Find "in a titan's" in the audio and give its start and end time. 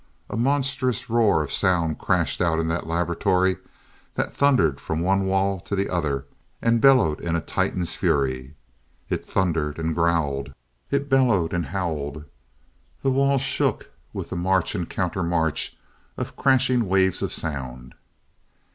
7.21-7.95